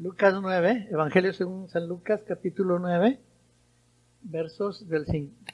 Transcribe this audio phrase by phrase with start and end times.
[0.00, 3.18] Lucas 9, Evangelio según San Lucas, capítulo 9,
[4.22, 5.06] versos del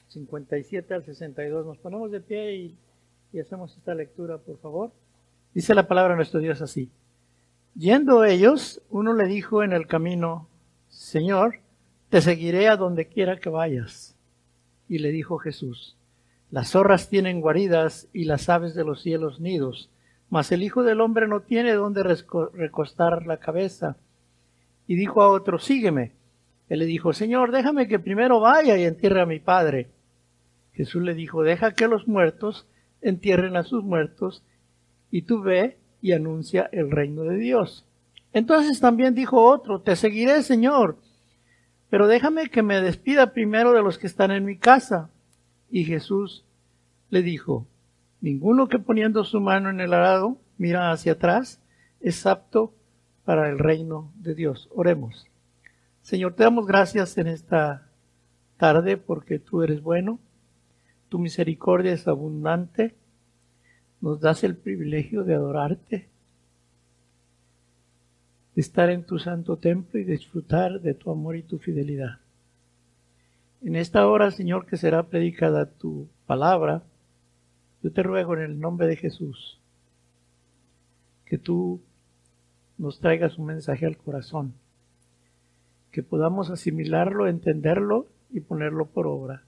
[0.09, 1.65] 57 al 62.
[1.65, 2.77] Nos ponemos de pie
[3.33, 4.93] y, hacemos esta lectura, por favor.
[5.55, 6.91] Dice la palabra de nuestro Dios así.
[7.75, 10.47] Yendo ellos, uno le dijo en el camino,
[10.91, 11.61] Señor,
[12.11, 14.15] te seguiré a donde quiera que vayas.
[14.91, 15.97] Y le dijo Jesús,
[16.51, 19.89] las zorras tienen guaridas y las aves de los cielos nidos,
[20.29, 22.03] mas el Hijo del Hombre no tiene donde
[22.53, 23.97] recostar la cabeza.
[24.87, 26.13] Y dijo a otro, sígueme.
[26.69, 29.89] Él le dijo, Señor, déjame que primero vaya y entierre a mi Padre.
[30.73, 32.67] Jesús le dijo, deja que los muertos
[33.01, 34.43] entierren a sus muertos,
[35.11, 37.87] y tú ve y anuncia el reino de Dios.
[38.33, 40.99] Entonces también dijo otro, te seguiré, Señor,
[41.89, 45.11] pero déjame que me despida primero de los que están en mi casa.
[45.71, 46.45] Y Jesús
[47.11, 47.67] le dijo,
[48.21, 51.61] ninguno que poniendo su mano en el arado mira hacia atrás
[52.01, 52.73] es apto
[53.25, 54.69] para el reino de Dios.
[54.75, 55.27] Oremos.
[56.03, 57.89] Señor, te damos gracias en esta
[58.57, 60.19] tarde porque tú eres bueno,
[61.09, 62.95] tu misericordia es abundante,
[64.01, 66.09] nos das el privilegio de adorarte,
[68.55, 72.21] de estar en tu santo templo y disfrutar de tu amor y tu fidelidad.
[73.63, 76.83] En esta hora, Señor, que será predicada tu palabra,
[77.83, 79.59] yo te ruego en el nombre de Jesús
[81.25, 81.81] que tú
[82.79, 84.55] nos traigas un mensaje al corazón,
[85.91, 89.45] que podamos asimilarlo, entenderlo y ponerlo por obra.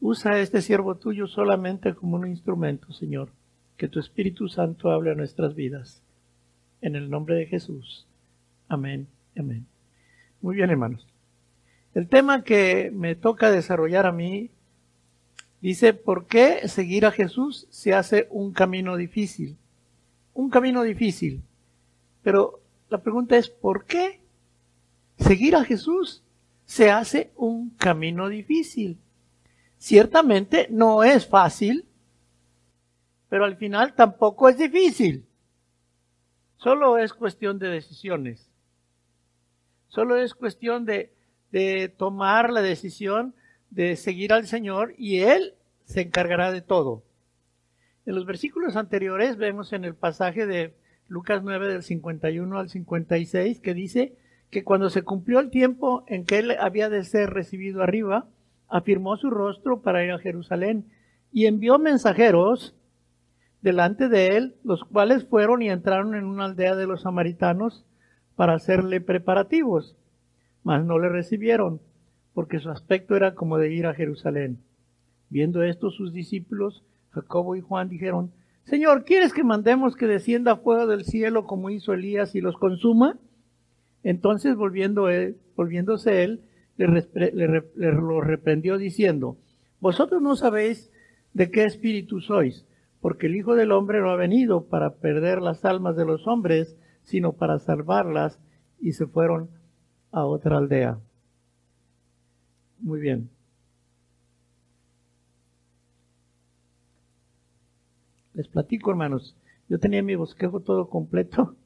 [0.00, 3.28] Usa este siervo tuyo solamente como un instrumento, Señor.
[3.76, 6.02] Que tu Espíritu Santo hable a nuestras vidas.
[6.80, 8.06] En el nombre de Jesús.
[8.68, 9.08] Amén.
[9.36, 9.66] Amén.
[10.40, 11.06] Muy bien, hermanos.
[11.94, 14.50] El tema que me toca desarrollar a mí
[15.60, 19.58] dice, ¿por qué seguir a Jesús se hace un camino difícil?
[20.32, 21.42] Un camino difícil.
[22.22, 24.20] Pero la pregunta es, ¿por qué
[25.18, 26.22] seguir a Jesús
[26.64, 28.98] se hace un camino difícil?
[29.78, 31.86] Ciertamente no es fácil,
[33.28, 35.24] pero al final tampoco es difícil.
[36.56, 38.50] Solo es cuestión de decisiones.
[39.88, 41.12] Solo es cuestión de,
[41.50, 43.34] de tomar la decisión
[43.70, 47.02] de seguir al Señor y Él se encargará de todo.
[48.04, 50.74] En los versículos anteriores vemos en el pasaje de
[51.10, 54.16] Lucas 9 del 51 al 56 que dice
[54.48, 58.28] que cuando se cumplió el tiempo en que Él había de ser recibido arriba,
[58.68, 60.86] afirmó su rostro para ir a Jerusalén
[61.32, 62.76] y envió mensajeros
[63.60, 67.84] delante de él, los cuales fueron y entraron en una aldea de los samaritanos
[68.36, 69.96] para hacerle preparativos,
[70.62, 71.80] mas no le recibieron,
[72.34, 74.60] porque su aspecto era como de ir a Jerusalén.
[75.28, 78.30] Viendo esto sus discípulos, Jacobo y Juan dijeron,
[78.64, 83.18] Señor, ¿quieres que mandemos que descienda fuego del cielo como hizo Elías y los consuma?
[84.02, 85.08] Entonces volviendo
[85.56, 86.42] volviéndose él,
[86.76, 89.36] le, lo reprendió diciendo,
[89.80, 90.90] vosotros no sabéis
[91.34, 92.66] de qué espíritu sois,
[93.00, 96.76] porque el Hijo del Hombre no ha venido para perder las almas de los hombres,
[97.02, 98.40] sino para salvarlas,
[98.80, 99.50] y se fueron
[100.10, 100.98] a otra aldea.
[102.78, 103.28] Muy bien.
[108.40, 109.36] Les platico, hermanos.
[109.68, 111.56] Yo tenía mi bosquejo todo completo.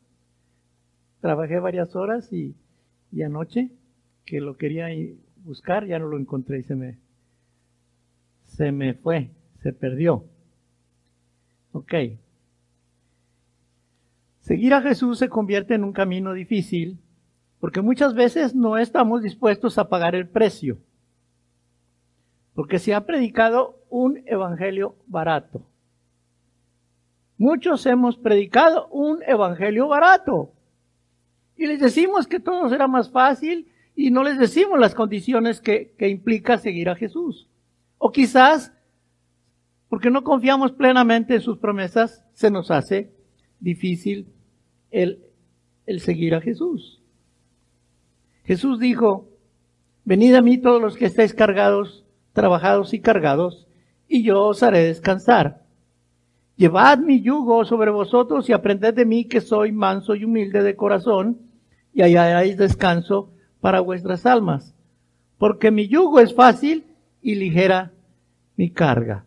[1.20, 2.56] Trabajé varias horas y,
[3.24, 3.70] anoche
[4.24, 4.88] que lo quería
[5.44, 6.98] buscar, ya no lo encontré y se me,
[8.46, 9.30] se me fue,
[9.62, 10.24] se perdió.
[11.70, 11.94] Ok.
[14.40, 16.98] Seguir a Jesús se convierte en un camino difícil
[17.60, 20.78] porque muchas veces no estamos dispuestos a pagar el precio.
[22.52, 25.68] Porque se ha predicado un evangelio barato.
[27.44, 30.54] Muchos hemos predicado un evangelio barato.
[31.58, 35.94] Y les decimos que todo será más fácil y no les decimos las condiciones que,
[36.08, 37.46] implica seguir a Jesús.
[37.98, 38.72] O quizás,
[39.90, 43.12] porque no confiamos plenamente en sus promesas, se nos hace
[43.60, 44.26] difícil
[44.90, 45.22] el,
[45.84, 47.02] el seguir a Jesús.
[48.44, 49.28] Jesús dijo,
[50.06, 53.68] venid a mí todos los que estéis cargados, trabajados y cargados,
[54.08, 55.63] y yo os haré descansar.
[56.56, 60.76] Llevad mi yugo sobre vosotros y aprended de mí que soy manso y humilde de
[60.76, 61.38] corazón,
[61.92, 63.30] y hallaréis descanso
[63.60, 64.74] para vuestras almas,
[65.38, 66.84] porque mi yugo es fácil
[67.22, 67.92] y ligera
[68.56, 69.24] mi carga.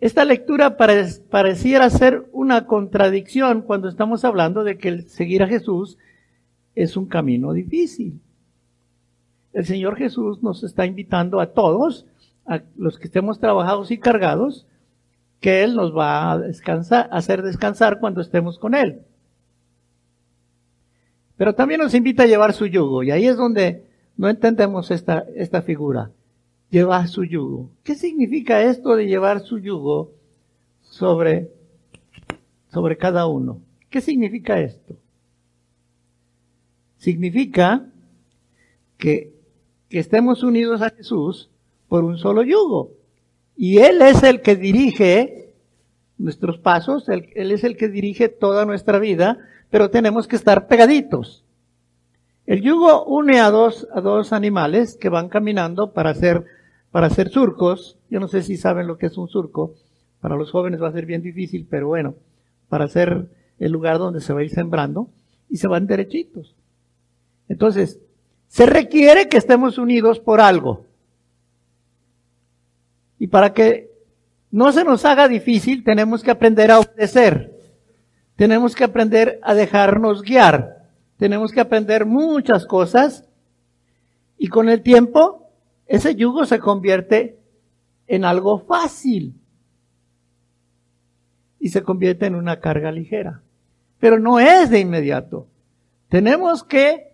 [0.00, 5.98] Esta lectura pareciera ser una contradicción cuando estamos hablando de que el seguir a Jesús
[6.74, 8.18] es un camino difícil.
[9.52, 12.06] El Señor Jesús nos está invitando a todos,
[12.46, 14.66] a los que estemos trabajados y cargados,
[15.40, 19.02] que Él nos va a descansar, hacer descansar cuando estemos con Él.
[21.36, 23.02] pero también nos invita a llevar su yugo.
[23.02, 23.86] Y ahí es donde
[24.18, 26.10] no entendemos esta, esta figura.
[26.68, 27.70] Llevar su yugo.
[27.82, 30.12] ¿Qué significa esto de llevar su yugo
[30.82, 31.50] sobre,
[32.70, 33.62] sobre cada uno?
[33.88, 34.96] ¿Qué significa esto?
[36.98, 37.86] Significa
[38.98, 39.32] que,
[39.88, 41.48] que estemos unidos a Jesús
[41.88, 42.99] por un solo yugo.
[43.62, 45.52] Y Él es el que dirige
[46.16, 49.36] nuestros pasos, él, él, es el que dirige toda nuestra vida,
[49.68, 51.44] pero tenemos que estar pegaditos.
[52.46, 56.46] El yugo une a dos, a dos animales que van caminando para hacer,
[56.90, 57.98] para hacer surcos.
[58.08, 59.74] Yo no sé si saben lo que es un surco.
[60.22, 62.14] Para los jóvenes va a ser bien difícil, pero bueno,
[62.70, 63.28] para hacer
[63.58, 65.10] el lugar donde se va a ir sembrando
[65.50, 66.54] y se van derechitos.
[67.46, 68.00] Entonces,
[68.48, 70.86] se requiere que estemos unidos por algo.
[73.20, 73.92] Y para que
[74.50, 77.54] no se nos haga difícil, tenemos que aprender a obedecer.
[78.34, 80.88] Tenemos que aprender a dejarnos guiar.
[81.18, 83.28] Tenemos que aprender muchas cosas.
[84.38, 85.50] Y con el tiempo,
[85.86, 87.38] ese yugo se convierte
[88.06, 89.34] en algo fácil.
[91.58, 93.42] Y se convierte en una carga ligera.
[93.98, 95.46] Pero no es de inmediato.
[96.08, 97.12] Tenemos que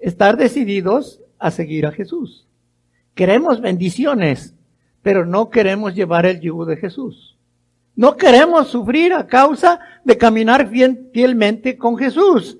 [0.00, 2.48] estar decididos a seguir a Jesús.
[3.14, 4.56] Queremos bendiciones,
[5.02, 7.36] pero no queremos llevar el yugo de Jesús.
[7.94, 12.58] No queremos sufrir a causa de caminar fielmente con Jesús.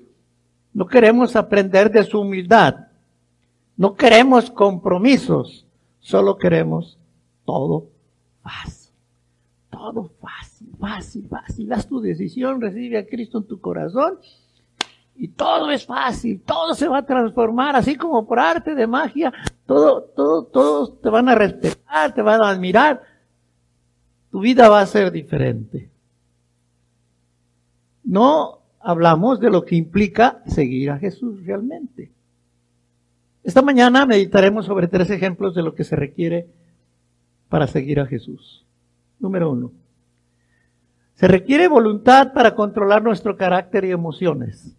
[0.73, 2.87] No queremos aprender de su humildad.
[3.75, 5.65] No queremos compromisos.
[5.99, 6.99] Solo queremos
[7.45, 7.87] todo
[8.43, 8.93] fácil.
[9.71, 11.73] Todo fácil, fácil, fácil.
[11.73, 14.19] Haz tu decisión, recibe a Cristo en tu corazón
[15.15, 19.31] y todo es fácil, todo se va a transformar, así como por arte de magia,
[19.73, 23.01] todo, todo, todos te van a respetar, te van a admirar.
[24.29, 25.89] Tu vida va a ser diferente.
[28.03, 32.11] No hablamos de lo que implica seguir a Jesús realmente.
[33.43, 36.47] Esta mañana meditaremos sobre tres ejemplos de lo que se requiere
[37.49, 38.65] para seguir a Jesús.
[39.19, 39.71] Número uno.
[41.15, 44.75] Se requiere voluntad para controlar nuestro carácter y emociones.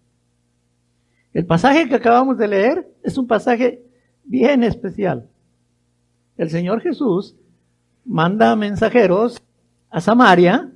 [1.33, 3.84] El pasaje que acabamos de leer es un pasaje
[4.25, 5.29] bien especial.
[6.37, 7.37] El Señor Jesús
[8.05, 9.43] manda mensajeros
[9.91, 10.71] a Samaria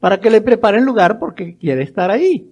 [0.00, 2.50] para que le preparen lugar porque quiere estar ahí.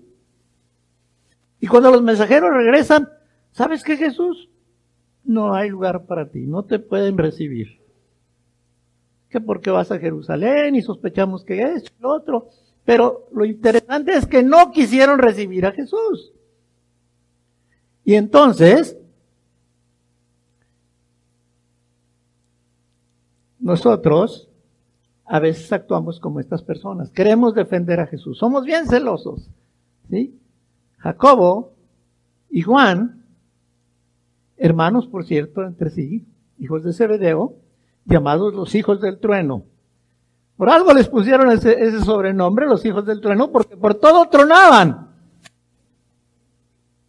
[1.60, 3.08] Y cuando los mensajeros regresan,
[3.52, 4.48] ¿sabes qué Jesús?
[5.24, 7.80] No hay lugar para ti, no te pueden recibir.
[9.28, 12.48] Que porque vas a Jerusalén y sospechamos que es lo otro.
[12.84, 16.32] Pero lo interesante es que no quisieron recibir a Jesús.
[18.04, 18.96] Y entonces,
[23.62, 24.48] nosotros
[25.24, 27.10] a veces actuamos como estas personas.
[27.10, 28.36] Queremos defender a Jesús.
[28.36, 29.48] Somos bien celosos.
[30.10, 30.38] ¿sí?
[30.98, 31.72] Jacobo
[32.50, 33.24] y Juan,
[34.56, 36.26] hermanos, por cierto, entre sí,
[36.58, 37.54] hijos de Zebedeo,
[38.04, 39.64] llamados los hijos del trueno.
[40.56, 45.08] Por algo les pusieron ese, ese sobrenombre, los hijos del trueno, porque por todo tronaban.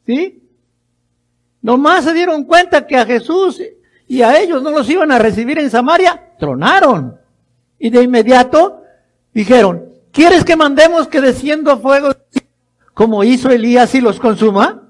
[0.06, 0.50] ¿Sí?
[1.62, 3.62] Nomás se dieron cuenta que a Jesús
[4.08, 7.20] y a ellos no los iban a recibir en Samaria, tronaron.
[7.80, 8.84] Y de inmediato
[9.34, 12.12] dijeron, ¿quieres que mandemos que descienda fuego
[12.94, 14.84] como hizo Elías y los consuma?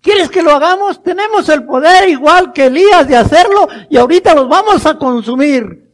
[0.00, 1.02] ¿Quieres que lo hagamos?
[1.02, 5.88] Tenemos el poder igual que Elías de hacerlo y ahorita los vamos a consumir.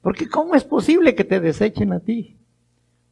[0.00, 2.36] Porque ¿cómo es posible que te desechen a ti?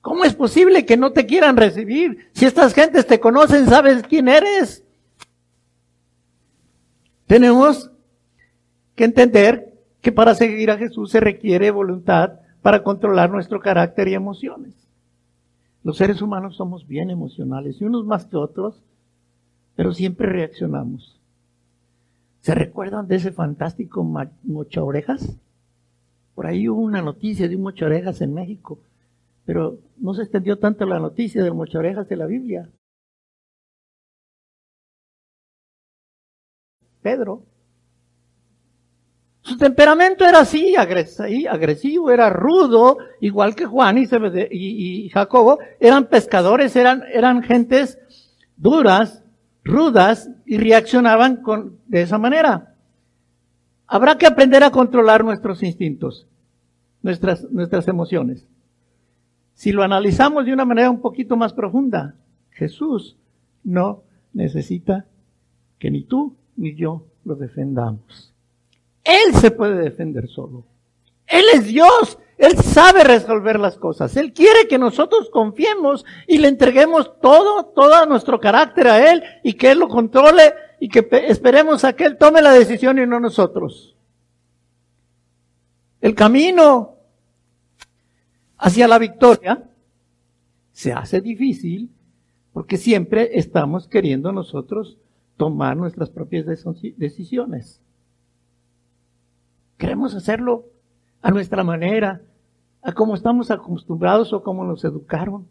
[0.01, 2.31] ¿Cómo es posible que no te quieran recibir?
[2.35, 4.83] Si estas gentes te conocen, sabes quién eres.
[7.27, 7.91] Tenemos
[8.95, 9.72] que entender
[10.03, 14.75] que para seguir a Jesús se requiere voluntad para controlar nuestro carácter y emociones.
[15.85, 18.83] Los seres humanos somos bien emocionales, y unos más que otros,
[19.75, 21.21] pero siempre reaccionamos.
[22.41, 24.03] ¿Se recuerdan de ese fantástico
[24.43, 25.37] mocha orejas?
[26.35, 28.81] Por ahí hubo una noticia de un mocha orejas en México,
[29.45, 32.69] pero no se extendió tanto la noticia del mocha orejas de la Biblia.
[37.03, 37.52] Pedro.
[39.53, 44.07] Su temperamento era así, agresivo, era rudo, igual que Juan y,
[44.51, 47.99] y, Jacobo, eran pescadores, eran, eran gentes
[48.57, 49.23] duras,
[49.63, 52.77] rudas, y reaccionaban con, de esa manera.
[53.87, 56.27] Habrá que aprender a controlar nuestros instintos,
[57.03, 58.49] nuestras, nuestras emociones.
[59.53, 62.15] Si lo analizamos de una manera un poquito más profunda,
[62.53, 63.19] Jesús
[63.65, 65.05] no necesita
[65.79, 68.32] que ni tú ni yo lo defendamos.
[69.05, 70.65] Él se puede defender solo.
[71.27, 72.19] Él es Dios.
[72.39, 74.17] Él sabe resolver las cosas.
[74.17, 79.55] Él quiere que nosotros confiemos y le entreguemos todo, todo nuestro carácter a Él y
[79.55, 83.21] que Él lo controle y que esperemos a que Él tome la decisión y no
[83.21, 83.97] nosotros.
[86.01, 86.97] El camino
[88.59, 89.63] hacia la victoria
[90.73, 91.91] se hace difícil
[92.53, 94.99] porque siempre estamos queriendo nosotros
[95.37, 96.45] tomar nuestras propias
[96.97, 97.81] decisiones.
[99.83, 100.67] Queremos hacerlo
[101.23, 102.21] a nuestra manera,
[102.83, 105.49] a cómo estamos acostumbrados o cómo nos educaron.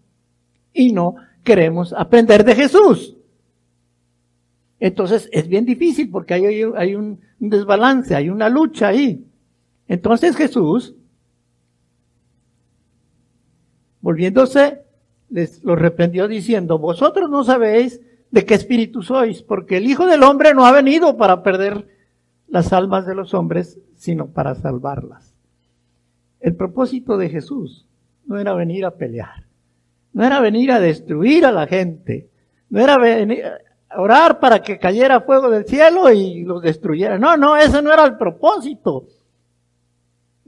[0.73, 3.17] Y no queremos aprender de Jesús.
[4.79, 9.21] Entonces es bien difícil porque hay, un, desbalance, hay una lucha ahí.
[9.89, 10.95] Entonces Jesús,
[14.00, 14.79] volviéndose,
[15.29, 18.00] les lo reprendió diciendo, vosotros no sabéis
[18.31, 21.90] de qué espíritu sois, porque el Hijo del Hombre no ha venido para perder
[22.51, 25.34] las almas de los hombres, sino para salvarlas.
[26.41, 27.88] El propósito de Jesús
[28.25, 29.46] no era venir a pelear,
[30.12, 32.29] no era venir a destruir a la gente,
[32.70, 33.43] no era venir
[33.89, 37.17] a orar para que cayera fuego del cielo y los destruyera.
[37.17, 39.08] No, no, ese no era el propósito.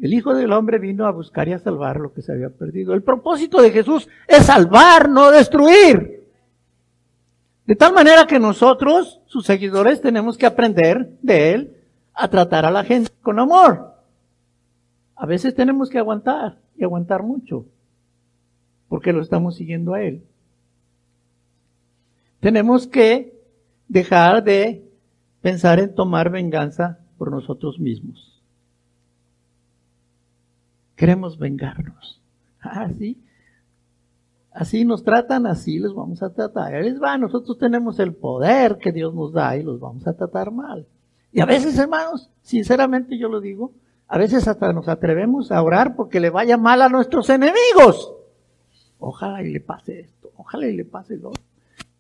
[0.02, 2.94] El Hijo del Hombre vino a buscar y a salvar lo que se había perdido.
[2.94, 6.28] El propósito de Jesús es salvar, no destruir.
[7.66, 11.78] De tal manera que nosotros, sus seguidores, tenemos que aprender de Él
[12.14, 13.94] a tratar a la gente con amor.
[15.16, 17.66] A veces tenemos que aguantar y aguantar mucho,
[18.90, 20.24] porque lo estamos siguiendo a Él.
[22.40, 23.34] Tenemos que
[23.88, 24.84] dejar de
[25.42, 28.42] pensar en tomar venganza por nosotros mismos.
[30.96, 32.20] Queremos vengarnos.
[32.60, 33.18] Así,
[34.54, 36.74] ah, así nos tratan, así les vamos a tratar.
[36.84, 40.52] les va, nosotros tenemos el poder que Dios nos da y los vamos a tratar
[40.52, 40.88] mal.
[41.34, 43.72] Y a veces, hermanos, sinceramente yo lo digo,
[44.08, 48.14] a veces hasta nos atrevemos a orar porque le vaya mal a nuestros enemigos.
[49.00, 51.42] Ojalá y le pase esto, ojalá y le pase lo otro.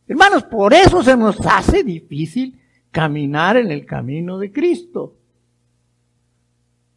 [0.07, 2.59] Hermanos, por eso se nos hace difícil
[2.91, 5.15] caminar en el camino de Cristo.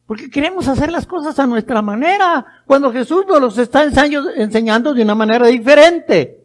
[0.06, 5.02] Porque queremos hacer las cosas a nuestra manera, cuando Jesús nos los está enseñando de
[5.02, 6.44] una manera diferente.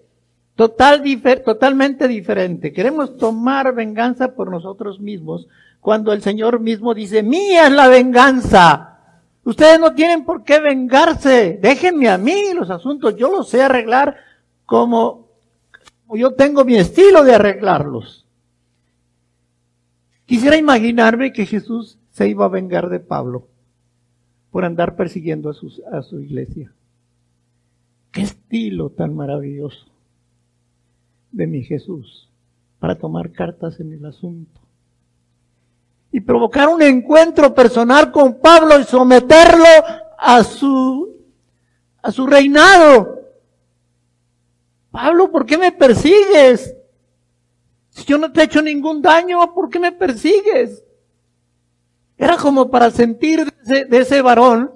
[0.55, 1.03] Total,
[1.43, 2.71] totalmente diferente.
[2.71, 5.48] Queremos tomar venganza por nosotros mismos
[5.81, 9.00] cuando el Señor mismo dice, mía es la venganza.
[9.43, 11.59] Ustedes no tienen por qué vengarse.
[11.59, 13.15] Déjenme a mí los asuntos.
[13.15, 14.15] Yo los sé arreglar
[14.67, 15.27] como,
[16.13, 18.27] yo tengo mi estilo de arreglarlos.
[20.27, 23.47] Quisiera imaginarme que Jesús se iba a vengar de Pablo
[24.51, 26.71] por andar persiguiendo a, a su iglesia.
[28.11, 29.88] Qué estilo tan maravilloso
[31.31, 32.29] de mi Jesús
[32.79, 34.61] para tomar cartas en el asunto
[36.12, 39.65] y provocar un encuentro personal con Pablo y someterlo
[40.18, 41.18] a su,
[42.01, 43.22] a su reinado.
[44.91, 46.75] Pablo, ¿por qué me persigues?
[47.89, 50.84] Si yo no te he hecho ningún daño, ¿por qué me persigues?
[52.18, 54.72] Era como para sentir de ese, de ese varón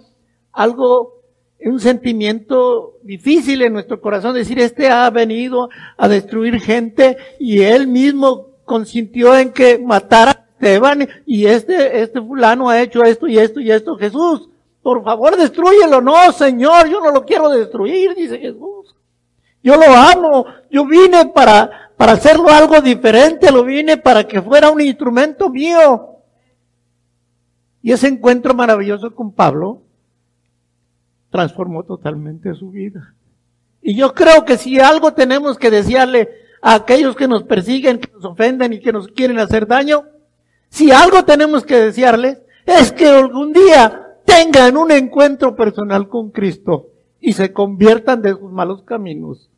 [0.56, 1.22] algo,
[1.60, 7.88] un sentimiento difícil en nuestro corazón, decir, este ha venido a destruir gente y él
[7.88, 13.60] mismo consintió en que matara Esteban y este, este fulano ha hecho esto y esto
[13.60, 13.98] y esto.
[13.98, 14.50] Jesús,
[14.82, 16.02] por favor, destruyelo.
[16.02, 18.96] No, Señor, yo no lo quiero destruir, dice Jesús.
[19.62, 20.46] Yo lo amo.
[20.70, 23.52] Yo vine para, para hacerlo algo diferente.
[23.52, 26.10] Lo vine para que fuera un instrumento mío.
[27.82, 29.82] Y ese encuentro maravilloso con Pablo
[31.30, 33.14] transformó totalmente su vida.
[33.82, 36.30] Y yo creo que si algo tenemos que desearle
[36.62, 40.06] a aquellos que nos persiguen, que nos ofenden y que nos quieren hacer daño,
[40.70, 46.90] si algo tenemos que desearles, es que algún día tengan un encuentro personal con Cristo
[47.22, 49.50] y se conviertan de sus malos caminos.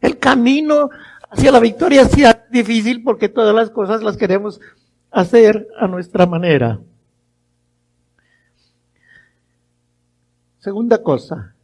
[0.00, 0.90] El camino
[1.30, 4.60] hacia la victoria sí es difícil porque todas las cosas las queremos
[5.10, 6.80] hacer a nuestra manera.
[10.58, 11.54] Segunda cosa,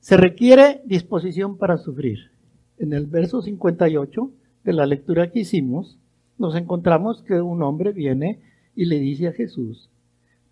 [0.00, 2.30] se requiere disposición para sufrir.
[2.78, 4.30] En el verso 58
[4.64, 5.98] de la lectura que hicimos,
[6.38, 8.40] nos encontramos que un hombre viene
[8.74, 9.90] y le dice a Jesús,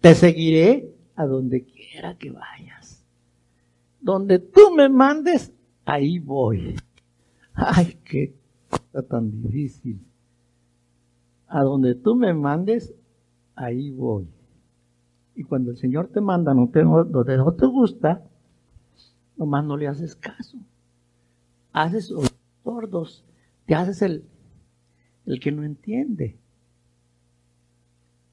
[0.01, 3.05] te seguiré a donde quiera que vayas.
[4.01, 5.53] Donde tú me mandes,
[5.85, 6.77] ahí voy.
[7.55, 8.35] Ay, qué
[8.69, 10.01] cosa tan difícil.
[11.49, 12.93] A donde tú me mandes,
[13.55, 14.29] ahí voy.
[15.35, 18.23] Y cuando el Señor te manda no te, donde no te gusta,
[19.37, 20.59] nomás no le haces caso.
[21.73, 22.13] Haces
[22.65, 23.25] sordos,
[23.67, 24.25] te haces el,
[25.27, 26.37] el que no entiende.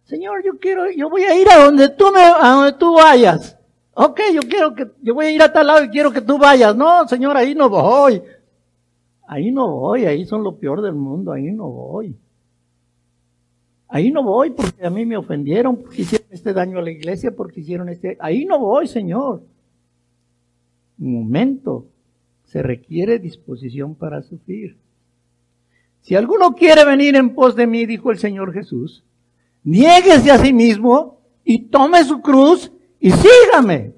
[0.03, 3.57] Señor, yo quiero, yo voy a ir a donde tú me, a donde tú vayas.
[3.95, 6.37] Ok, yo quiero que, yo voy a ir a tal lado y quiero que tú
[6.37, 6.75] vayas.
[6.75, 8.21] No, Señor, ahí no voy.
[9.27, 12.15] Ahí no voy, ahí son lo peor del mundo, ahí no voy.
[13.87, 17.35] Ahí no voy porque a mí me ofendieron, porque hicieron este daño a la iglesia,
[17.35, 18.17] porque hicieron este...
[18.19, 19.43] Ahí no voy, Señor.
[20.99, 21.85] Un momento,
[22.45, 24.77] se requiere disposición para sufrir.
[26.03, 29.03] Si alguno quiere venir en pos de mí, dijo el Señor Jesús,
[29.63, 33.93] niéguese a sí mismo y tome su cruz y sígame.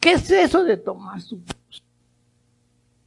[0.00, 1.84] ¿Qué es eso de tomar su cruz?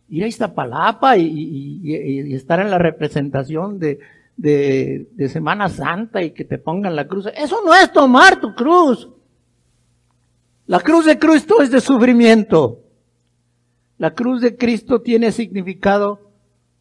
[0.10, 4.00] Ir a Iztapalapa y, y estar en la representación de,
[4.38, 7.28] de, Semana Santa y que te pongan la cruz.
[7.36, 9.10] Eso no es tomar tu cruz.
[10.68, 12.84] La cruz de Cristo es de sufrimiento.
[13.98, 16.27] La cruz de Cristo tiene significado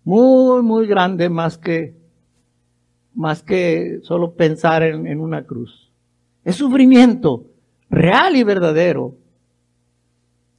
[0.06, 1.94] muy, muy grande más que,
[3.14, 5.90] más que solo pensar en, en una cruz.
[6.44, 7.44] Es sufrimiento
[7.90, 9.16] real y verdadero.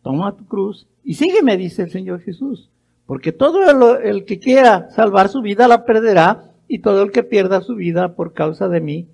[0.04, 2.70] Toma tu cruz y sígueme, dice el Señor Jesús.
[3.06, 7.62] Porque todo el que quiera salvar su vida la perderá, y todo el que pierda
[7.62, 9.08] su vida por causa de mí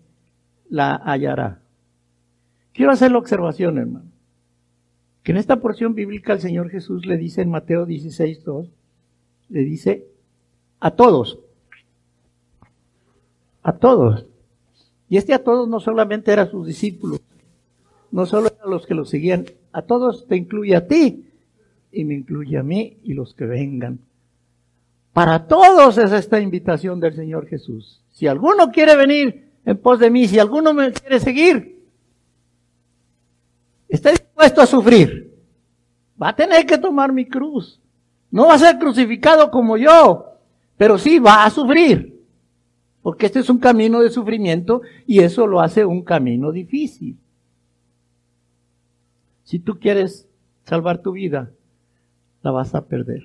[0.69, 1.61] la hallará.
[2.73, 4.09] Quiero hacer la observación, hermano,
[5.21, 8.71] que en esta porción bíblica el Señor Jesús le dice en Mateo 16, 2,
[9.49, 10.07] le dice
[10.83, 11.39] a todos,
[13.63, 14.25] a todos.
[15.07, 17.21] Y este a todos no solamente era sus discípulos,
[18.11, 21.31] no solo a los que lo seguían, a todos te incluye a ti
[21.89, 23.99] y me incluye a mí y los que vengan.
[25.13, 28.03] Para todos es esta invitación del Señor Jesús.
[28.11, 31.81] Si alguno quiere venir en pos de mí, si alguno me quiere seguir,
[33.87, 35.33] está dispuesto a sufrir.
[36.21, 37.79] Va a tener que tomar mi cruz.
[38.31, 40.32] No va a ser crucificado como yo,
[40.83, 42.21] pero sí va a sufrir.
[43.01, 47.17] Porque este es un camino de sufrimiento y eso lo hace un camino difícil.
[49.45, 50.27] Si tú quieres
[50.65, 51.51] salvar tu vida,
[52.41, 53.23] la vas a perder.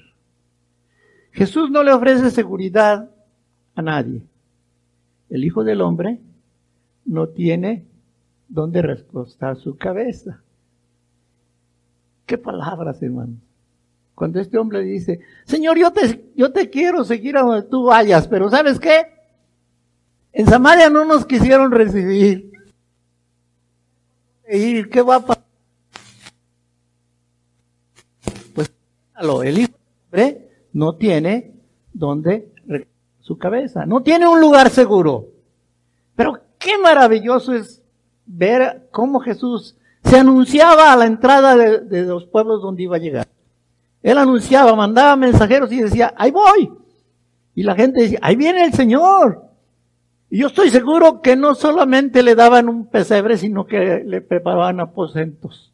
[1.32, 3.10] Jesús no le ofrece seguridad
[3.74, 4.22] a nadie.
[5.28, 6.20] El Hijo del Hombre
[7.06, 7.86] no tiene
[8.48, 10.44] dónde recostar su cabeza.
[12.25, 13.34] Qué palabras, hermano.
[14.19, 18.26] Cuando este hombre dice, Señor, yo te, yo te quiero seguir a donde tú vayas,
[18.26, 19.07] pero ¿sabes qué?
[20.33, 22.50] En Samaria no nos quisieron recibir.
[24.45, 25.45] ¿Qué va a pasar?
[28.57, 28.73] Pues,
[29.45, 29.75] el Hijo
[30.07, 31.52] Hombre no tiene
[31.93, 32.50] donde
[33.21, 35.28] su cabeza, no tiene un lugar seguro.
[36.17, 37.85] Pero qué maravilloso es
[38.26, 43.28] ver cómo Jesús se anunciaba a la entrada de, los pueblos donde iba a llegar.
[44.02, 46.71] Él anunciaba, mandaba mensajeros y decía, ahí voy.
[47.54, 49.45] Y la gente decía, ahí viene el Señor.
[50.30, 54.80] Y yo estoy seguro que no solamente le daban un pesebre, sino que le preparaban
[54.80, 55.73] aposentos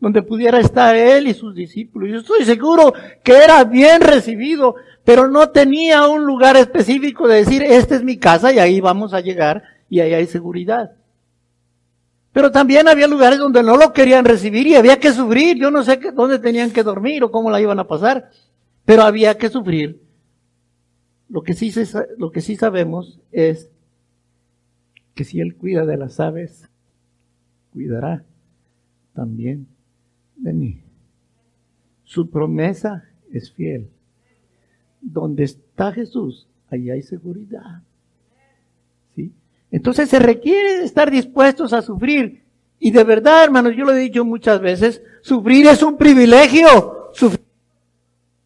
[0.00, 2.10] donde pudiera estar él y sus discípulos.
[2.10, 7.62] Yo estoy seguro que era bien recibido, pero no tenía un lugar específico de decir,
[7.62, 10.92] esta es mi casa y ahí vamos a llegar y ahí hay seguridad.
[12.32, 15.58] Pero también había lugares donde no lo querían recibir y había que sufrir.
[15.58, 18.30] Yo no sé dónde tenían que dormir o cómo la iban a pasar,
[18.84, 20.02] pero había que sufrir.
[21.28, 21.72] Lo que sí,
[22.16, 23.70] lo que sí sabemos es
[25.14, 26.68] que si Él cuida de las aves,
[27.72, 28.24] cuidará
[29.14, 29.66] también
[30.36, 30.80] de mí.
[32.04, 33.90] Su promesa es fiel.
[35.00, 37.82] Donde está Jesús, ahí hay seguridad.
[39.70, 42.44] Entonces se requiere estar dispuestos a sufrir.
[42.78, 47.10] Y de verdad, hermanos, yo lo he dicho muchas veces, sufrir es un privilegio.
[47.12, 47.44] Sufrir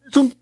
[0.07, 0.33] es un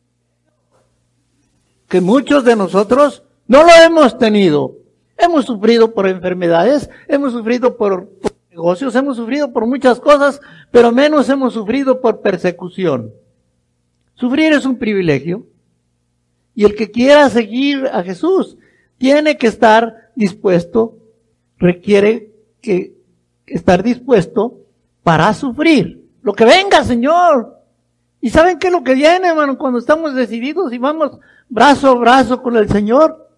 [1.91, 4.77] que muchos de nosotros no lo hemos tenido.
[5.17, 8.09] Hemos sufrido por enfermedades, hemos sufrido por
[8.49, 10.39] negocios, hemos sufrido por muchas cosas,
[10.71, 13.11] pero menos hemos sufrido por persecución.
[14.15, 15.45] Sufrir es un privilegio.
[16.55, 18.57] Y el que quiera seguir a Jesús
[18.97, 20.97] tiene que estar dispuesto,
[21.57, 22.95] requiere que
[23.45, 24.59] estar dispuesto
[25.03, 26.09] para sufrir.
[26.21, 27.57] Lo que venga, Señor.
[28.19, 29.57] ¿Y saben qué es lo que viene, hermano?
[29.57, 31.17] Cuando estamos decididos y vamos
[31.49, 33.29] brazo a brazo con el Señor,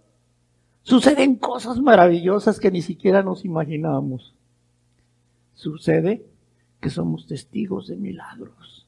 [0.81, 4.33] suceden cosas maravillosas que ni siquiera nos imaginábamos
[5.53, 6.25] sucede
[6.81, 8.82] que somos testigos de milagros.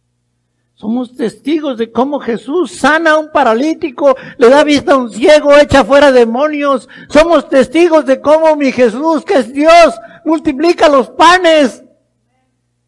[0.76, 5.56] Somos testigos de cómo Jesús sana a un paralítico, le da vista a un ciego,
[5.56, 6.90] echa fuera demonios.
[7.08, 11.82] Somos testigos de cómo mi Jesús, que es Dios, multiplica los panes.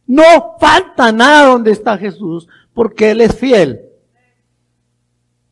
[0.06, 0.24] No
[0.60, 3.82] falta nada donde está Jesús, porque Él es fiel.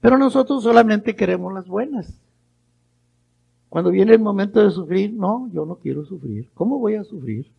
[0.01, 2.19] Pero nosotros solamente queremos las buenas.
[3.69, 6.49] Cuando viene el momento de sufrir, no, yo no quiero sufrir.
[6.53, 7.49] ¿Cómo voy a sufrir?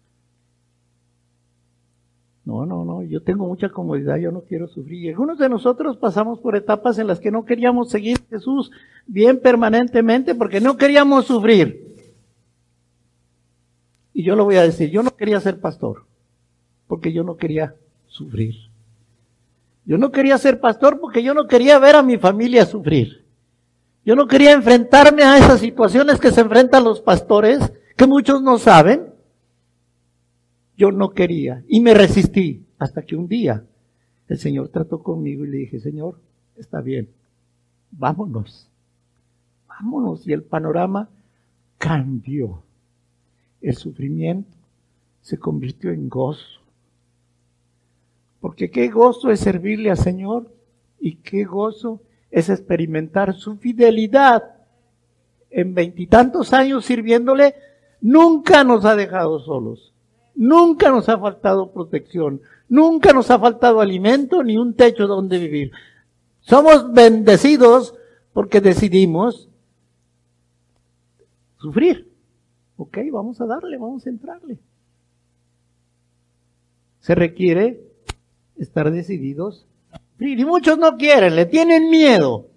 [2.46, 5.02] No, no, no, yo tengo mucha comodidad, yo no quiero sufrir.
[5.02, 8.70] Y algunos de nosotros pasamos por etapas en las que no queríamos seguir a Jesús
[9.04, 11.96] bien permanentemente porque no queríamos sufrir.
[14.12, 16.04] Y yo lo voy a decir, yo no quería ser pastor
[16.86, 17.74] porque yo no quería
[18.06, 18.54] sufrir.
[19.84, 23.24] Yo no quería ser pastor porque yo no quería ver a mi familia sufrir.
[24.04, 28.56] Yo no quería enfrentarme a esas situaciones que se enfrentan los pastores, que muchos no
[28.58, 29.15] saben,
[30.76, 33.64] yo no quería y me resistí hasta que un día
[34.28, 36.18] el Señor trató conmigo y le dije, Señor,
[36.56, 37.08] está bien,
[37.92, 38.68] vámonos,
[39.68, 40.26] vámonos.
[40.26, 41.08] Y el panorama
[41.78, 42.62] cambió.
[43.60, 44.50] El sufrimiento
[45.22, 46.60] se convirtió en gozo.
[48.40, 50.52] Porque qué gozo es servirle al Señor
[51.00, 54.42] y qué gozo es experimentar su fidelidad.
[55.50, 57.54] En veintitantos años sirviéndole,
[58.00, 59.92] nunca nos ha dejado solos.
[60.36, 65.72] Nunca nos ha faltado protección, nunca nos ha faltado alimento ni un techo donde vivir.
[66.40, 67.94] Somos bendecidos
[68.34, 69.48] porque decidimos
[71.58, 72.12] sufrir.
[72.76, 74.58] Ok, vamos a darle, vamos a entrarle.
[77.00, 77.80] Se requiere
[78.58, 79.66] estar decididos
[80.18, 82.48] Y muchos no quieren, le tienen miedo.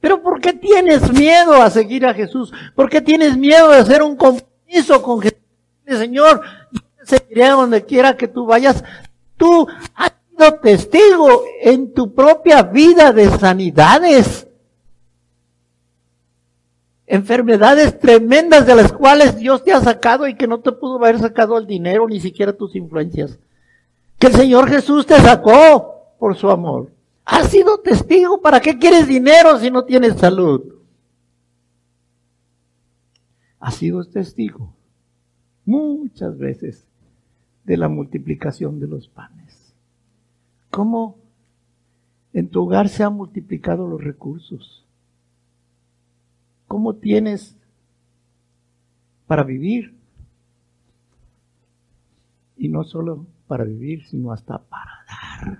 [0.00, 2.52] Pero ¿por qué tienes miedo a seguir a Jesús?
[2.74, 5.38] ¿Por qué tienes miedo de hacer un compromiso con Jesús?
[5.86, 6.40] Señor,
[7.04, 8.84] seguiré donde quiera que tú vayas.
[9.36, 14.46] Tú has sido testigo en tu propia vida de sanidades.
[17.06, 21.18] Enfermedades tremendas de las cuales Dios te ha sacado y que no te pudo haber
[21.18, 23.38] sacado el dinero ni siquiera tus influencias.
[24.18, 26.92] Que el Señor Jesús te sacó por su amor.
[27.24, 28.40] Has sido testigo.
[28.40, 30.74] ¿Para qué quieres dinero si no tienes salud?
[33.58, 34.72] Has sido testigo
[35.64, 36.89] muchas veces
[37.64, 39.74] de la multiplicación de los panes.
[40.70, 41.18] ¿Cómo
[42.32, 44.84] en tu hogar se han multiplicado los recursos?
[46.68, 47.56] ¿Cómo tienes
[49.26, 49.94] para vivir?
[52.56, 55.58] Y no solo para vivir, sino hasta para dar.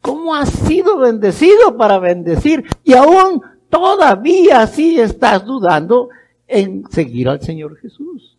[0.00, 2.64] ¿Cómo has sido bendecido para bendecir?
[2.84, 6.10] Y aún todavía sí estás dudando
[6.46, 8.36] en seguir al Señor Jesús.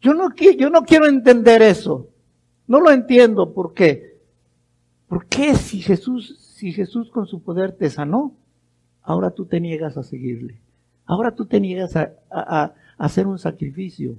[0.00, 2.08] Yo no, yo no quiero entender eso.
[2.66, 3.52] No lo entiendo.
[3.52, 4.18] ¿Por qué?
[5.08, 8.34] ¿Por qué si Jesús, si Jesús con su poder te sanó,
[9.02, 10.60] ahora tú te niegas a seguirle?
[11.04, 14.16] Ahora tú te niegas a, a hacer un sacrificio,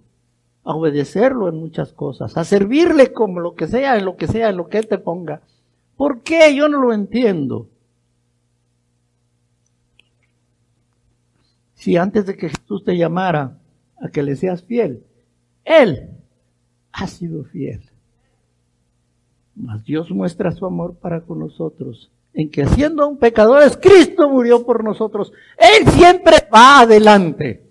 [0.63, 4.49] a obedecerlo en muchas cosas, a servirle como lo que sea, en lo que sea,
[4.49, 5.41] en lo que Él te ponga.
[5.97, 6.55] ¿Por qué?
[6.55, 7.67] Yo no lo entiendo.
[11.73, 13.59] Si antes de que Jesús te llamara
[14.01, 15.03] a que le seas fiel,
[15.67, 16.09] él
[16.93, 17.81] ha sido fiel.
[19.53, 24.65] Mas Dios muestra su amor para con nosotros, en que siendo un pecadores, Cristo murió
[24.65, 25.33] por nosotros.
[25.57, 27.65] Él siempre va adelante.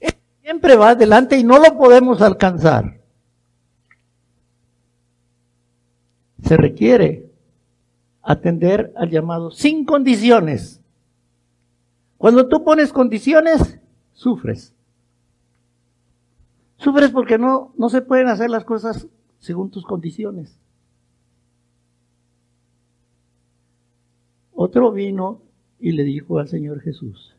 [0.00, 2.98] Él siempre va adelante y no lo podemos alcanzar.
[6.42, 7.30] Se requiere
[8.22, 10.80] atender al llamado sin condiciones.
[12.16, 13.78] Cuando tú pones condiciones,
[14.12, 14.74] sufres.
[16.76, 19.08] Sufres porque no, no se pueden hacer las cosas
[19.38, 20.58] según tus condiciones.
[24.52, 25.42] Otro vino
[25.78, 27.36] y le dijo al Señor Jesús,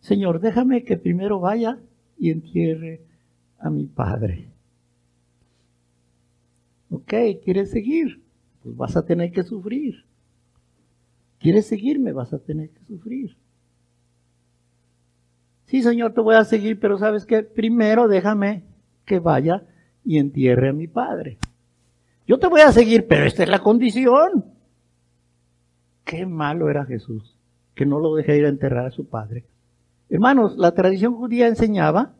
[0.00, 1.78] Señor, déjame que primero vaya
[2.18, 3.00] y entierre
[3.58, 4.48] a mi padre.
[6.90, 8.22] Ok, ¿quieres seguir?
[8.62, 10.04] Pues vas a tener que sufrir.
[11.38, 12.12] ¿Quieres seguirme?
[12.12, 13.36] Vas a tener que sufrir.
[15.66, 18.64] Sí, Señor, te voy a seguir, pero sabes que primero déjame
[19.04, 19.62] que vaya
[20.04, 21.38] y entierre a mi padre.
[22.26, 24.44] Yo te voy a seguir, pero esta es la condición.
[26.04, 27.36] Qué malo era Jesús,
[27.74, 29.44] que no lo dejé ir a enterrar a su padre.
[30.08, 32.14] Hermanos, la tradición judía enseñaba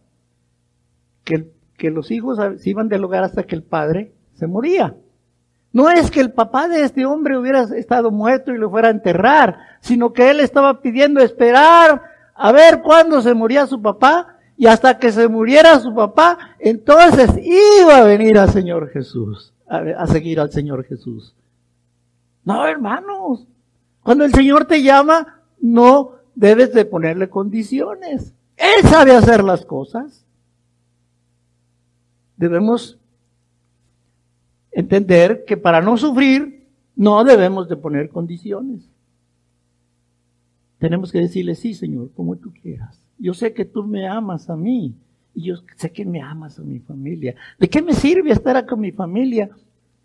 [1.22, 4.96] que, que los hijos se iban del hogar hasta que el padre se moría.
[5.72, 8.92] No es que el papá de este hombre hubiera estado muerto y lo fuera a
[8.92, 14.66] enterrar, sino que él estaba pidiendo esperar a ver cuándo se moría su papá y
[14.66, 20.40] hasta que se muriera su papá, entonces iba a venir al Señor Jesús, a, seguir
[20.40, 21.34] al Señor Jesús.
[22.44, 23.46] No, hermanos,
[24.02, 28.34] cuando el Señor te llama, no debes de ponerle condiciones.
[28.56, 30.24] Él sabe hacer las cosas.
[32.36, 32.98] Debemos
[34.70, 38.88] entender que para no sufrir, no debemos de poner condiciones.
[40.84, 43.02] Tenemos que decirle, sí, Señor, como tú quieras.
[43.16, 44.94] Yo sé que tú me amas a mí
[45.34, 47.34] Y yo sé que me amas a mi familia.
[47.58, 49.48] ¿De qué me sirve estar con mi familia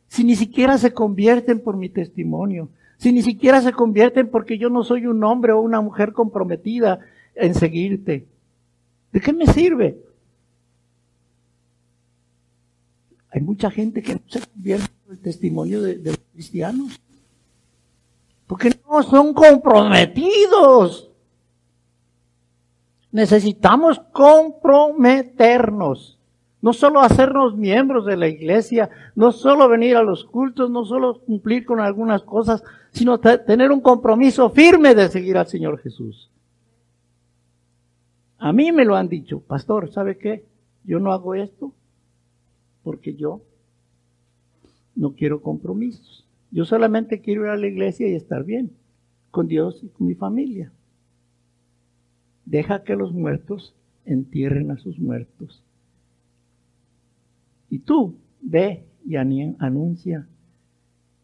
[0.08, 2.70] si ni siquiera se convierten por mi testimonio?
[2.96, 7.02] Si ni siquiera se convierten porque yo no soy un hombre o una mujer comprometida
[7.36, 8.26] en seguirte.
[9.12, 9.98] ¿De qué me sirve?
[13.32, 17.02] Hay mucha gente que no se convierte por el testimonio de, de los cristianos.
[18.50, 21.12] Porque no son comprometidos.
[23.12, 26.18] Necesitamos comprometernos.
[26.60, 31.22] No solo hacernos miembros de la iglesia, no solo venir a los cultos, no solo
[31.22, 36.32] cumplir con algunas cosas, sino tener un compromiso firme de seguir al Señor Jesús.
[38.40, 40.44] A mí me lo han dicho, pastor, ¿sabe qué?
[40.86, 41.72] Yo no hago esto
[42.82, 43.42] porque yo
[44.96, 46.26] no quiero compromisos.
[46.52, 48.72] Yo solamente quiero ir a la iglesia y estar bien
[49.32, 50.72] con Dios y con mi familia.
[52.46, 55.64] Deja que los muertos entierren a sus muertos.
[57.70, 60.28] Y tú ve y anuncia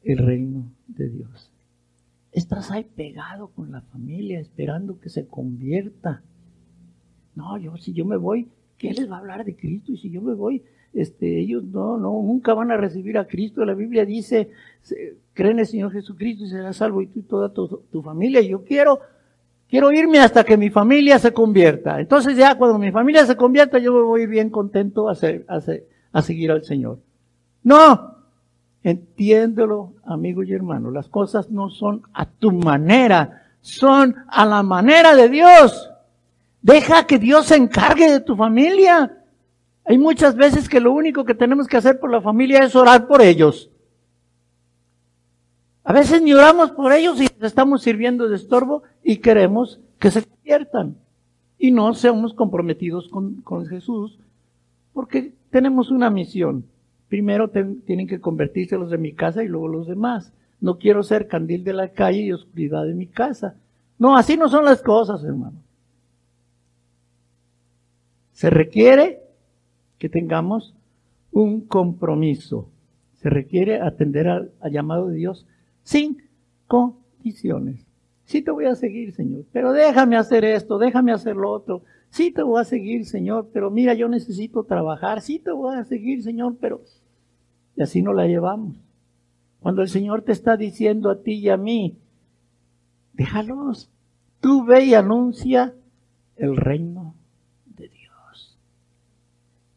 [0.04, 1.52] el reino de Dios.
[2.32, 6.22] Estás ahí pegado con la familia esperando que se convierta.
[7.34, 9.94] No, yo si yo me voy, ¿qué les va a hablar de Cristo?
[9.94, 10.64] Y si yo me voy,
[10.96, 13.66] este, ellos no, no, nunca van a recibir a Cristo.
[13.66, 14.50] La Biblia dice,
[15.34, 18.42] creen en el Señor Jesucristo y serás salvo y tú y toda tu, familia.
[18.42, 19.00] Yo quiero
[19.68, 22.00] Quiero irme hasta que mi familia se convierta.
[22.00, 26.52] Entonces ya cuando mi familia se convierta, yo me voy bien contento a, a seguir
[26.52, 27.00] al Señor.
[27.64, 28.16] No,
[28.84, 30.92] entiéndelo, amigo y hermano.
[30.92, 35.92] Las cosas no son a tu manera, son a la manera de Dios.
[36.62, 39.25] Deja que Dios se encargue de tu familia.
[39.86, 43.08] Hay muchas veces que lo único que tenemos que hacer por la familia es orar
[43.08, 43.70] por ellos.
[45.84, 50.10] A veces ni oramos por ellos y les estamos sirviendo de estorbo y queremos que
[50.10, 50.98] se conviertan.
[51.60, 54.18] Y no seamos comprometidos con, Jesús
[54.94, 56.66] porque tenemos una misión.
[57.08, 60.34] Primero tienen que convertirse los de mi casa y luego los demás.
[60.60, 63.56] No quiero ser candil de la calle y oscuridad de mi casa.
[64.00, 65.62] No, así no son las cosas, hermano.
[68.34, 69.25] Se requiere
[69.98, 70.76] que tengamos
[71.32, 72.70] un compromiso.
[73.14, 75.46] Se requiere atender al llamado de Dios
[75.84, 76.18] sin
[76.68, 77.86] condiciones.
[78.26, 81.84] Sí te voy a seguir, Señor, pero déjame hacer esto, déjame hacer lo otro.
[82.10, 85.22] Sí te voy a seguir, Señor, pero mira, yo necesito trabajar.
[85.22, 86.82] Sí te voy a seguir, Señor, pero...
[87.76, 88.78] Y así no la llevamos.
[89.60, 91.98] Cuando el Señor te está diciendo a ti y a mí,
[93.14, 93.92] déjalos.
[94.40, 95.76] Tú ve y anuncia
[96.36, 97.05] el reino.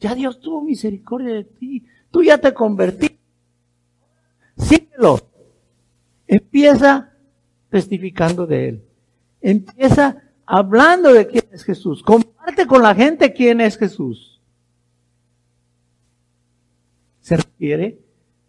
[0.00, 1.86] Ya Dios tuvo misericordia de ti.
[2.10, 3.18] Tú ya te convertiste.
[4.56, 5.20] Síguelo.
[6.26, 7.12] Empieza
[7.70, 8.84] testificando de Él.
[9.40, 12.02] Empieza hablando de quién es Jesús.
[12.02, 14.40] Comparte con la gente quién es Jesús.
[17.20, 17.98] Se requiere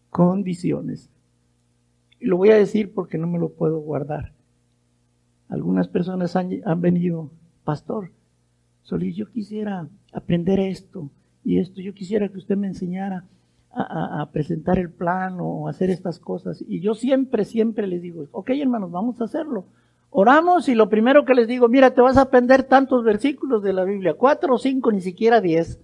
[0.10, 1.10] condiciones.
[2.20, 4.34] Y lo voy a decir porque no me lo puedo guardar.
[5.48, 7.32] Algunas personas han, venido,
[7.64, 8.12] pastor,
[8.84, 11.10] Solís, yo quisiera aprender esto
[11.50, 13.26] y esto, yo quisiera que usted me enseñara
[13.72, 16.64] a, presentar el plan o hacer estas cosas.
[16.68, 19.66] Y yo siempre, siempre les digo, ok hermanos, vamos a hacerlo.
[20.12, 23.74] Oramos y lo primero que les digo, mira, te vas a aprender tantos versículos de
[23.74, 25.80] la Biblia, cuatro o cinco, ni siquiera diez.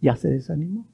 [0.00, 0.86] Ya se desanimó.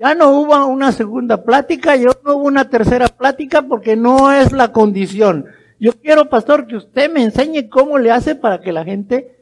[0.00, 4.50] Ya no hubo una segunda plática, ya no hubo una tercera plática porque no es
[4.50, 5.46] la condición.
[5.78, 9.35] Yo quiero, pastor, que usted me enseñe cómo le hace para que la gente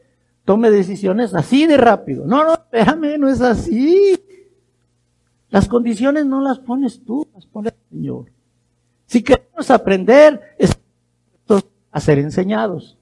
[0.45, 2.25] tome decisiones así de rápido.
[2.25, 4.17] No, no, espérame, no es así.
[5.49, 8.25] Las condiciones no las pones tú, las pone el Señor.
[9.07, 10.77] Si queremos aprender, es
[11.91, 12.97] a ser enseñados.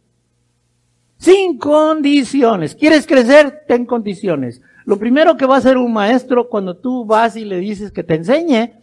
[1.18, 2.76] Sin condiciones.
[2.76, 3.64] ¿Quieres crecer?
[3.68, 4.62] Ten condiciones.
[4.86, 8.04] Lo primero que va a hacer un maestro cuando tú vas y le dices que
[8.04, 8.74] te enseñe,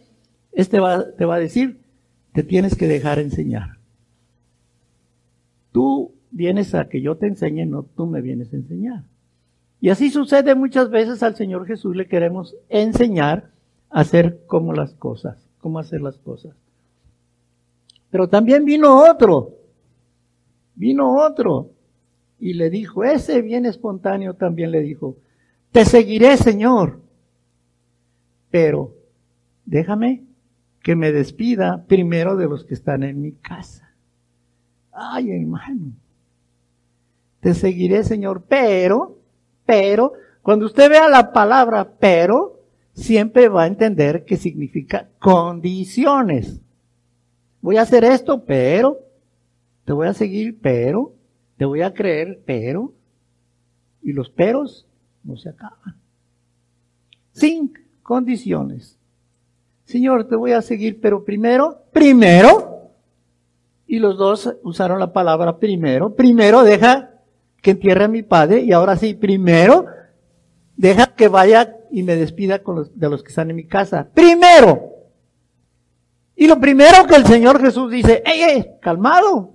[0.51, 1.79] este va, te va a decir,
[2.33, 3.77] te tienes que dejar enseñar.
[5.71, 9.03] Tú vienes a que yo te enseñe, no tú me vienes a enseñar.
[9.79, 13.51] Y así sucede muchas veces al Señor Jesús le queremos enseñar
[13.89, 16.55] a hacer como las cosas, cómo hacer las cosas.
[18.09, 19.55] Pero también vino otro,
[20.75, 21.71] vino otro
[22.39, 25.17] y le dijo, ese bien espontáneo también le dijo,
[25.71, 27.01] te seguiré Señor,
[28.49, 28.93] pero
[29.65, 30.23] déjame
[30.83, 33.93] que me despida primero de los que están en mi casa.
[34.91, 35.93] Ay, hermano,
[37.41, 39.17] te seguiré, Señor, pero,
[39.65, 42.59] pero, cuando usted vea la palabra pero,
[42.93, 46.61] siempre va a entender que significa condiciones.
[47.61, 48.99] Voy a hacer esto, pero,
[49.85, 51.13] te voy a seguir, pero,
[51.57, 52.93] te voy a creer, pero.
[54.03, 54.87] Y los peros
[55.23, 55.95] no se acaban.
[57.31, 57.73] Sin
[58.03, 58.97] condiciones.
[59.85, 62.91] Señor, te voy a seguir, pero primero, primero,
[63.87, 67.10] y los dos usaron la palabra primero, primero deja
[67.61, 69.85] que entierre a mi padre, y ahora sí, primero,
[70.75, 74.09] deja que vaya y me despida con los, de los que están en mi casa.
[74.13, 74.89] Primero.
[76.35, 79.51] Y lo primero que el Señor Jesús dice, ¡ey, calmado!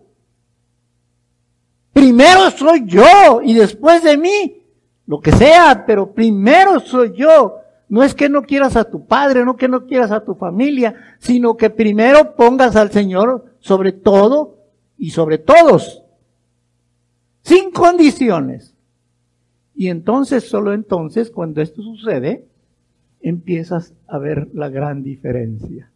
[1.92, 4.62] Primero soy yo y después de mí,
[5.06, 7.56] lo que sea, pero primero soy yo.
[7.88, 10.94] No es que no quieras a tu padre, no que no quieras a tu familia,
[11.18, 14.58] sino que primero pongas al Señor sobre todo
[14.98, 16.05] y sobre todos.
[17.46, 18.74] Sin condiciones.
[19.72, 22.44] Y entonces, solo entonces, cuando esto sucede,
[23.20, 25.88] empiezas a ver la gran diferencia.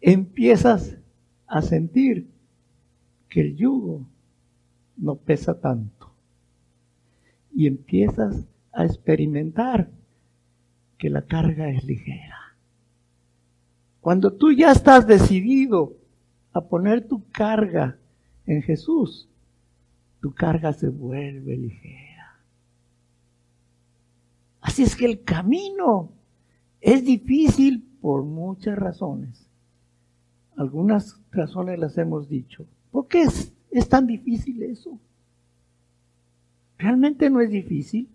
[0.00, 0.96] Empiezas
[1.48, 2.28] a sentir
[3.28, 4.06] que el yugo
[4.96, 6.12] no pesa tanto.
[7.52, 9.90] Y empiezas a experimentar
[10.98, 12.54] que la carga es ligera.
[14.00, 15.94] Cuando tú ya estás decidido
[16.52, 17.98] a poner tu carga
[18.46, 19.28] en Jesús,
[20.20, 22.38] tu carga se vuelve ligera.
[24.60, 26.10] Así es que el camino
[26.80, 29.46] es difícil por muchas razones.
[30.56, 32.66] Algunas razones las hemos dicho.
[32.90, 34.98] ¿Por qué es, es tan difícil eso?
[36.78, 38.08] Realmente no es difícil.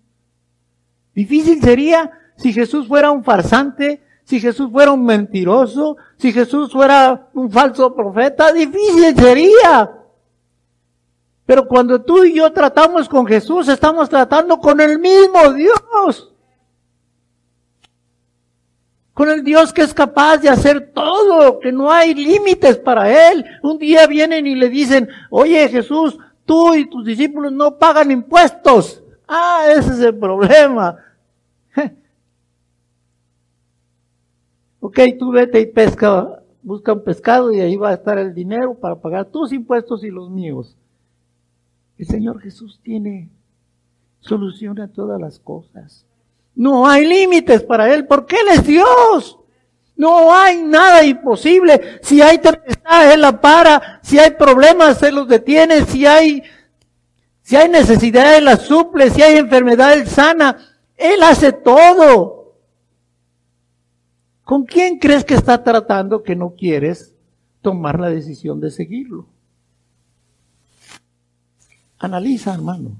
[1.15, 7.29] Difícil sería si Jesús fuera un farsante, si Jesús fuera un mentiroso, si Jesús fuera
[7.33, 10.02] un falso profeta, difícil sería.
[11.45, 16.33] Pero cuando tú y yo tratamos con Jesús, estamos tratando con el mismo Dios.
[19.13, 23.45] Con el Dios que es capaz de hacer todo, que no hay límites para Él.
[23.61, 29.03] Un día vienen y le dicen, oye Jesús, tú y tus discípulos no pagan impuestos.
[29.27, 30.97] Ah, ese es el problema.
[34.85, 38.73] Ok, tú vete y pesca, busca un pescado y ahí va a estar el dinero
[38.73, 40.75] para pagar tus impuestos y los míos.
[42.03, 43.29] El Señor Jesús tiene
[44.19, 46.05] solución a todas las cosas.
[46.53, 49.39] No hay límites para Él porque Él es Dios.
[49.95, 51.99] No hay nada imposible.
[52.01, 54.01] Si hay tempestad, Él la para.
[54.03, 55.85] Si hay problemas, Él los detiene.
[55.85, 56.43] Si hay,
[57.41, 59.09] si hay necesidad, Él la suple.
[59.09, 60.57] Si hay enfermedad, Él sana.
[60.97, 62.57] Él hace todo.
[64.43, 67.15] ¿Con quién crees que está tratando que no quieres
[67.61, 69.32] tomar la decisión de seguirlo?
[72.03, 72.97] Analiza, hermano.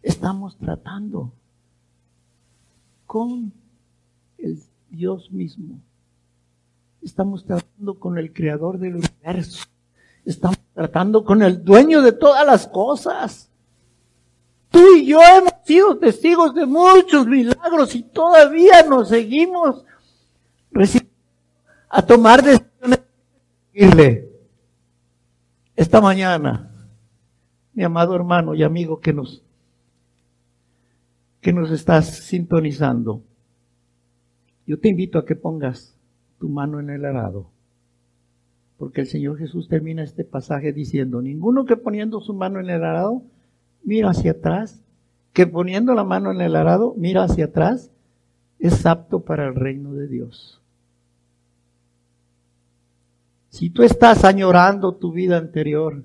[0.00, 1.32] Estamos tratando
[3.06, 3.52] con
[4.38, 5.80] el Dios mismo.
[7.02, 9.66] Estamos tratando con el creador del universo.
[10.24, 13.50] Estamos tratando con el dueño de todas las cosas.
[14.70, 19.84] Tú y yo hemos sido testigos de muchos milagros y todavía nos seguimos
[21.88, 23.00] a tomar decisiones
[23.72, 24.30] de
[25.74, 26.70] Esta mañana,
[27.74, 29.42] mi amado hermano y amigo que nos,
[31.40, 33.22] que nos estás sintonizando,
[34.66, 35.96] yo te invito a que pongas
[36.38, 37.50] tu mano en el arado.
[38.78, 42.82] Porque el Señor Jesús termina este pasaje diciendo, ninguno que poniendo su mano en el
[42.82, 43.22] arado
[43.82, 44.82] mira hacia atrás,
[45.32, 47.90] que poniendo la mano en el arado mira hacia atrás,
[48.58, 50.60] es apto para el reino de Dios.
[53.50, 56.02] Si tú estás añorando tu vida anterior,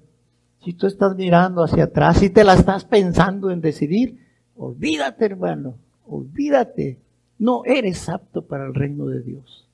[0.64, 4.20] si tú estás mirando hacia atrás, si te la estás pensando en decidir,
[4.56, 7.00] olvídate hermano, olvídate.
[7.38, 9.68] No eres apto para el reino de Dios.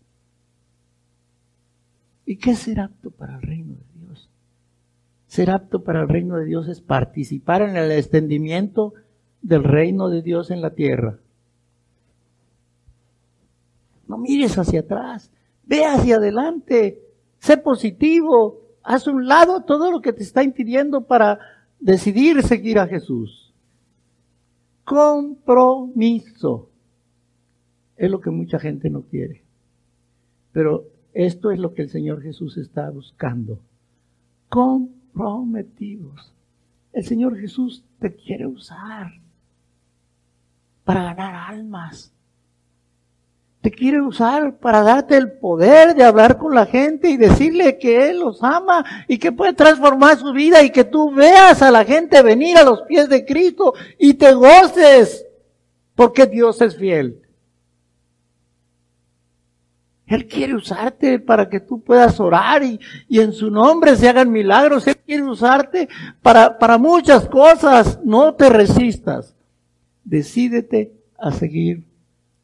[2.26, 4.30] ¿Y qué es ser apto para el reino de Dios?
[5.28, 8.94] Ser apto para el reino de Dios es participar en el extendimiento
[9.42, 11.18] del reino de Dios en la tierra.
[14.08, 15.32] No mires hacia atrás,
[15.64, 17.02] ve hacia adelante.
[17.40, 18.65] Sé positivo.
[18.86, 21.40] Haz un lado todo lo que te está impidiendo para
[21.80, 23.52] decidir seguir a Jesús.
[24.84, 26.70] Compromiso.
[27.98, 29.44] Es lo que mucha gente no quiere.
[30.52, 33.60] Pero esto es lo que el Señor Jesús está buscando.
[34.50, 36.32] Comprometidos.
[36.94, 39.14] El Señor Jesús te quiere usar
[40.84, 42.15] para ganar almas
[43.66, 48.12] te quiere usar para darte el poder de hablar con la gente y decirle que
[48.12, 51.84] Él los ama y que puede transformar su vida y que tú veas a la
[51.84, 55.26] gente venir a los pies de Cristo y te goces
[55.96, 57.24] porque Dios es fiel.
[60.06, 64.32] Él quiere usarte para que tú puedas orar y, y, en su nombre se hagan
[64.32, 64.86] milagros.
[64.86, 65.90] Él quiere usarte
[66.22, 68.00] para, para muchas cosas.
[68.04, 69.34] No te resistas.
[70.04, 71.84] Decídete a seguir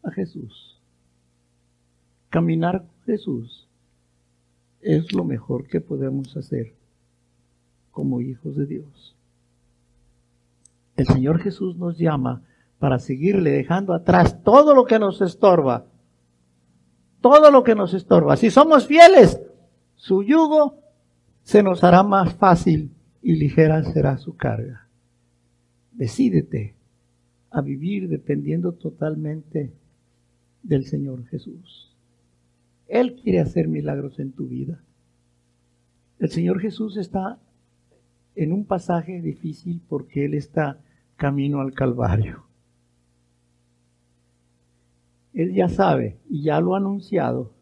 [0.01, 0.70] a Jesús.
[2.31, 3.67] Caminar con Jesús
[4.79, 6.73] es lo mejor que podemos hacer
[7.91, 9.17] como hijos de Dios.
[10.95, 12.41] El Señor Jesús nos llama
[12.79, 15.87] para seguirle dejando atrás todo lo que nos estorba.
[17.19, 18.37] Todo lo que nos estorba.
[18.37, 19.41] Si somos fieles,
[19.97, 20.79] su yugo
[21.43, 24.87] se nos hará más fácil y ligera será su carga.
[25.91, 26.75] Decídete
[27.49, 29.73] a vivir dependiendo totalmente
[30.63, 31.90] del Señor Jesús.
[32.91, 34.83] Él quiere hacer milagros en tu vida.
[36.19, 37.39] El Señor Jesús está
[38.35, 40.77] en un pasaje difícil porque Él está
[41.15, 42.43] camino al Calvario.
[45.33, 47.53] Él ya sabe y ya lo ha anunciado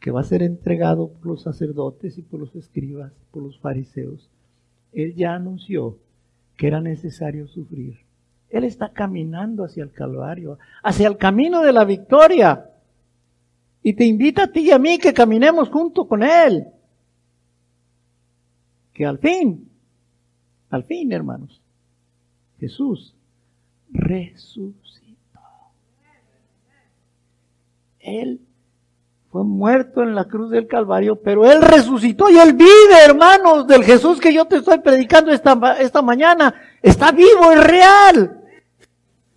[0.00, 4.30] que va a ser entregado por los sacerdotes y por los escribas, por los fariseos.
[4.94, 5.98] Él ya anunció
[6.56, 7.98] que era necesario sufrir.
[8.48, 12.70] Él está caminando hacia el Calvario, hacia el camino de la victoria.
[13.82, 16.66] Y te invita a ti y a mí que caminemos junto con Él.
[18.92, 19.68] Que al fin,
[20.70, 21.60] al fin, hermanos,
[22.58, 23.14] Jesús
[23.90, 25.40] resucitó.
[28.00, 28.40] Él
[29.30, 33.84] fue muerto en la cruz del Calvario, pero Él resucitó y Él vive, hermanos, del
[33.84, 36.54] Jesús que yo te estoy predicando esta, esta mañana.
[36.82, 38.37] Está vivo, es real.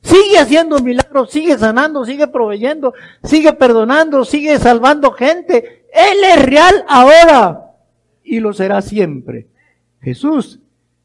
[0.02, 2.94] Sigue haciendo milagros, sigue sanando, sigue proveyendo,
[3.24, 5.86] sigue perdonando, sigue salvando gente.
[5.94, 7.76] Él es real ahora
[8.24, 9.48] y lo será siempre.
[10.02, 10.60] Jesús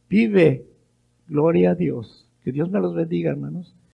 [0.08, 0.64] vive.
[1.28, 2.26] Gloria a Dios.
[2.42, 3.75] Que Dios me los bendiga, hermanos.